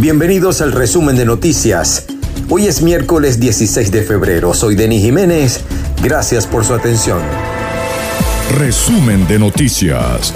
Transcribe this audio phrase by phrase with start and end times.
[0.00, 2.06] Bienvenidos al resumen de noticias.
[2.48, 4.54] Hoy es miércoles 16 de febrero.
[4.54, 5.60] Soy Denis Jiménez.
[6.02, 7.20] Gracias por su atención.
[8.58, 10.32] Resumen de noticias.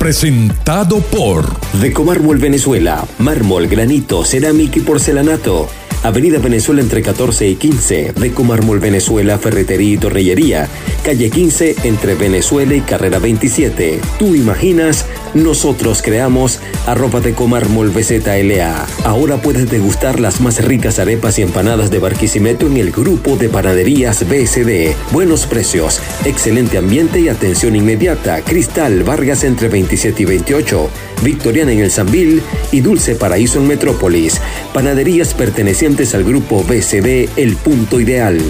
[0.00, 1.44] Presentado por
[1.80, 5.68] Decomármol Venezuela, mármol, granito, cerámica y porcelanato
[6.04, 10.68] Avenida Venezuela entre 14 y 15, Deco Mármol Venezuela, Ferretería y Torrillería,
[11.04, 14.00] calle 15 entre Venezuela y Carrera 27.
[14.18, 18.86] Tú imaginas, nosotros creamos arroba Deco Mármol BZLA.
[19.04, 23.48] Ahora puedes degustar las más ricas arepas y empanadas de Barquisimeto en el grupo de
[23.48, 24.94] panaderías BSD.
[25.12, 28.42] Buenos precios, excelente ambiente y atención inmediata.
[28.42, 30.90] Cristal Vargas entre 27 y 28.
[31.22, 34.40] Victoriana en el Sambil y Dulce Paraíso en Metrópolis.
[34.74, 38.40] Panaderías pertenecientes al grupo BCD El Punto Ideal.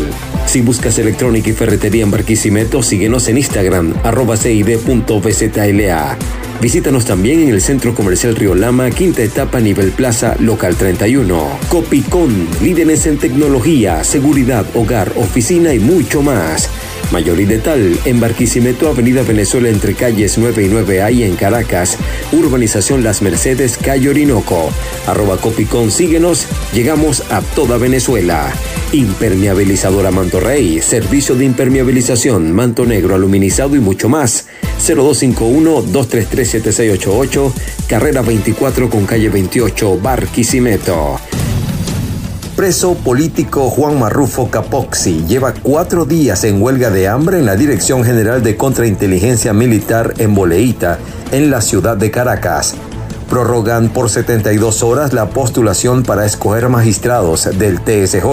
[0.47, 6.19] Si buscas electrónica y ferretería en Barquisimeto, síguenos en Instagram, arroba cid.bzla.
[6.63, 11.59] Visítanos también en el Centro Comercial Río Lama, quinta etapa, nivel plaza, local 31.
[11.69, 16.71] Copicón, líderes en tecnología, seguridad, hogar, oficina y mucho más.
[17.11, 21.99] Mayor y Detal, en Barquisimeto, Avenida Venezuela entre calles 9 y 9A y en Caracas,
[22.31, 24.71] Urbanización Las Mercedes, Calle Orinoco.
[25.09, 28.53] Arroba Copicón, síguenos, llegamos a toda Venezuela.
[28.93, 34.47] Impermeabilizadora Manto Rey, servicio de impermeabilización, manto negro, aluminizado y mucho más.
[34.83, 37.53] 0251-233-7688,
[37.87, 41.21] carrera 24 con calle 28, Barquisimeto
[42.63, 48.05] preso político Juan Marrufo Capoxi lleva cuatro días en huelga de hambre en la Dirección
[48.05, 50.99] General de Contrainteligencia Militar en Boleíta,
[51.33, 52.75] en la ciudad de Caracas.
[53.33, 58.27] Prorrogan por 72 horas la postulación para escoger magistrados del TSJ.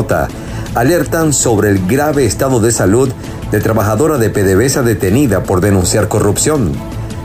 [0.76, 3.10] Alertan sobre el grave estado de salud
[3.50, 6.74] de trabajadora de PDVSA detenida por denunciar corrupción.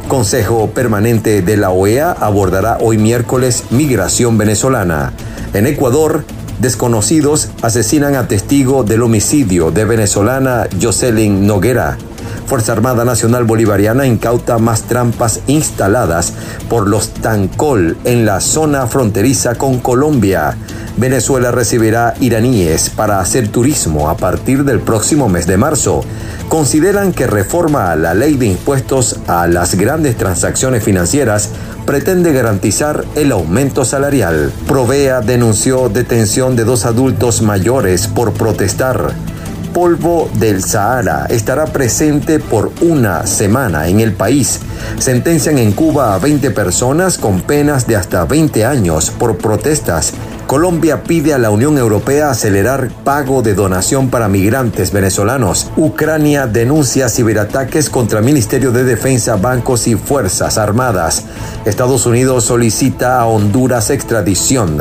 [0.07, 5.13] Consejo Permanente de la OEA abordará hoy miércoles migración venezolana.
[5.53, 6.25] En Ecuador,
[6.61, 11.99] Desconocidos asesinan a testigo del homicidio de venezolana Jocelyn Noguera.
[12.47, 16.35] Fuerza Armada Nacional Bolivariana incauta más trampas instaladas
[16.69, 20.57] por los Tancol en la zona fronteriza con Colombia.
[20.97, 26.05] Venezuela recibirá iraníes para hacer turismo a partir del próximo mes de marzo.
[26.49, 31.51] Consideran que reforma a la ley de impuestos a las grandes transacciones financieras
[31.85, 34.53] pretende garantizar el aumento salarial.
[34.69, 39.34] Provea denunció detención de dos adultos mayores por protestar.
[39.75, 44.61] Polvo del Sahara estará presente por una semana en el país.
[44.99, 50.15] Sentencian en Cuba a 20 personas con penas de hasta 20 años por protestas
[50.47, 55.71] Colombia pide a la Unión Europea acelerar pago de donación para migrantes venezolanos.
[55.77, 61.25] Ucrania denuncia ciberataques contra Ministerio de Defensa, bancos y Fuerzas Armadas.
[61.65, 64.79] Estados Unidos solicita a Honduras extradición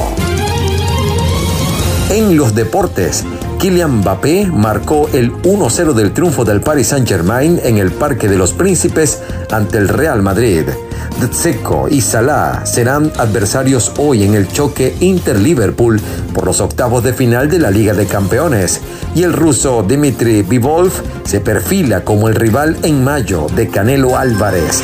[2.11, 3.25] En los deportes,
[3.65, 8.53] Kylian Mbappé marcó el 1-0 del triunfo del Paris Saint-Germain en el Parque de los
[8.53, 10.65] Príncipes ante el Real Madrid.
[11.19, 15.99] Dzeko y Salah serán adversarios hoy en el choque Inter-Liverpool
[16.35, 18.83] por los octavos de final de la Liga de Campeones.
[19.15, 20.93] Y el ruso Dmitry Bivol
[21.25, 24.83] se perfila como el rival en mayo de Canelo Álvarez.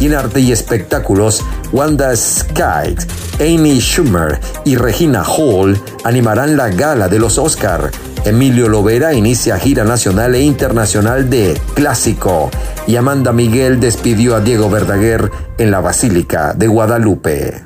[0.00, 1.42] Y en arte y espectáculos,
[1.72, 3.06] Wanda Skite,
[3.40, 7.90] Amy Schumer y Regina Hall animarán la gala de los Oscar.
[8.24, 12.50] Emilio Lovera inicia gira nacional e internacional de Clásico
[12.86, 17.62] y Amanda Miguel despidió a Diego Verdaguer en la Basílica de Guadalupe.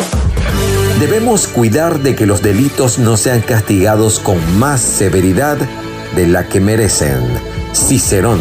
[1.00, 5.56] Debemos cuidar de que los delitos no sean castigados con más severidad
[6.14, 7.20] de la que merecen.
[7.72, 8.40] Cicerón.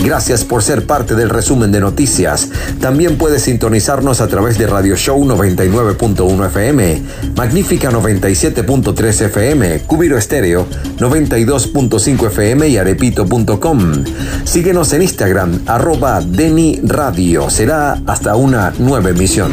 [0.00, 2.48] Gracias por ser parte del resumen de noticias.
[2.80, 7.02] También puedes sintonizarnos a través de Radio Show 99.1 FM,
[7.36, 10.66] Magnífica 97.3 FM, Cubiro Estéreo
[10.98, 14.04] 92.5 FM y arepito.com.
[14.44, 17.50] Síguenos en Instagram, arroba Deni Radio.
[17.50, 19.52] Será hasta una nueva emisión.